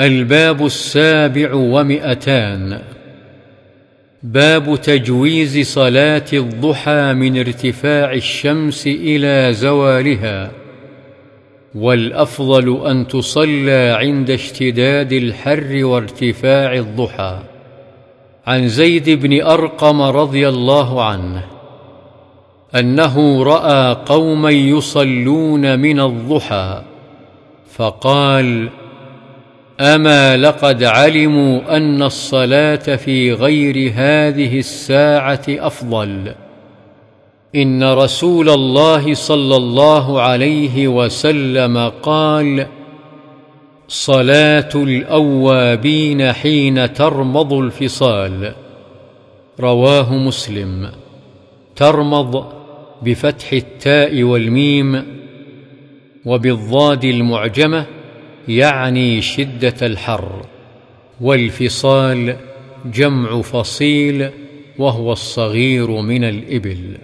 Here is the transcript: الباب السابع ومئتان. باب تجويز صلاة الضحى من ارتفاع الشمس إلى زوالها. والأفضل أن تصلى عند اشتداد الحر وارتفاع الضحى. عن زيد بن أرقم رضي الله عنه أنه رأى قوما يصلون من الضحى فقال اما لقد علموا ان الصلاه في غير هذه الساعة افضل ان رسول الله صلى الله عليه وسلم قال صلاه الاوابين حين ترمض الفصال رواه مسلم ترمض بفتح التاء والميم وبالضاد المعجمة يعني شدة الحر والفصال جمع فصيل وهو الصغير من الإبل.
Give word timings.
الباب 0.00 0.66
السابع 0.66 1.54
ومئتان. 1.54 2.80
باب 4.22 4.80
تجويز 4.82 5.72
صلاة 5.74 6.26
الضحى 6.32 7.12
من 7.12 7.38
ارتفاع 7.38 8.12
الشمس 8.12 8.86
إلى 8.86 9.52
زوالها. 9.52 10.50
والأفضل 11.74 12.86
أن 12.86 13.08
تصلى 13.08 13.96
عند 14.00 14.30
اشتداد 14.30 15.12
الحر 15.12 15.84
وارتفاع 15.84 16.74
الضحى. 16.74 17.38
عن 18.46 18.68
زيد 18.68 19.10
بن 19.10 19.42
أرقم 19.42 20.02
رضي 20.02 20.48
الله 20.48 21.04
عنه 21.04 21.44
أنه 22.74 23.42
رأى 23.42 23.96
قوما 24.06 24.50
يصلون 24.50 25.78
من 25.78 26.00
الضحى 26.00 26.82
فقال 27.76 28.68
اما 29.80 30.36
لقد 30.36 30.84
علموا 30.84 31.76
ان 31.76 32.02
الصلاه 32.02 32.96
في 32.96 33.32
غير 33.32 33.92
هذه 33.94 34.58
الساعة 34.58 35.42
افضل 35.48 36.34
ان 37.54 37.84
رسول 37.84 38.48
الله 38.48 39.14
صلى 39.14 39.56
الله 39.56 40.20
عليه 40.20 40.88
وسلم 40.88 41.92
قال 42.02 42.66
صلاه 43.88 44.68
الاوابين 44.74 46.32
حين 46.32 46.92
ترمض 46.92 47.52
الفصال 47.52 48.54
رواه 49.60 50.14
مسلم 50.14 50.90
ترمض 51.76 52.44
بفتح 53.02 53.52
التاء 53.52 54.22
والميم 54.22 55.04
وبالضاد 56.24 57.04
المعجمة 57.04 57.86
يعني 58.48 59.22
شدة 59.22 59.86
الحر 59.86 60.46
والفصال 61.20 62.36
جمع 62.84 63.42
فصيل 63.42 64.30
وهو 64.78 65.12
الصغير 65.12 65.90
من 65.90 66.24
الإبل. 66.24 66.98